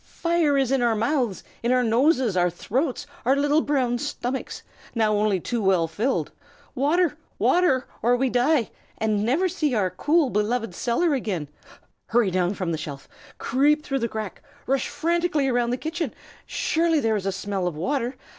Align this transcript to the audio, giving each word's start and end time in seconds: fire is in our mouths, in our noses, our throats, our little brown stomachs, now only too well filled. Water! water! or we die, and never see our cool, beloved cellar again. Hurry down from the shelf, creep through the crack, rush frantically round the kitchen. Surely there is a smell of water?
fire 0.03 0.57
is 0.57 0.71
in 0.71 0.81
our 0.81 0.95
mouths, 0.95 1.43
in 1.61 1.71
our 1.71 1.83
noses, 1.83 2.35
our 2.35 2.49
throats, 2.49 3.05
our 3.23 3.35
little 3.35 3.61
brown 3.61 3.99
stomachs, 3.99 4.63
now 4.95 5.13
only 5.13 5.39
too 5.39 5.61
well 5.61 5.87
filled. 5.87 6.31
Water! 6.73 7.15
water! 7.37 7.85
or 8.01 8.15
we 8.15 8.27
die, 8.27 8.71
and 8.97 9.23
never 9.23 9.47
see 9.47 9.75
our 9.75 9.91
cool, 9.91 10.31
beloved 10.31 10.73
cellar 10.73 11.13
again. 11.13 11.47
Hurry 12.07 12.31
down 12.31 12.55
from 12.55 12.71
the 12.71 12.79
shelf, 12.79 13.07
creep 13.37 13.83
through 13.83 13.99
the 13.99 14.09
crack, 14.09 14.41
rush 14.65 14.89
frantically 14.89 15.51
round 15.51 15.71
the 15.71 15.77
kitchen. 15.77 16.15
Surely 16.47 16.99
there 16.99 17.15
is 17.15 17.27
a 17.27 17.31
smell 17.31 17.67
of 17.67 17.75
water? 17.75 18.15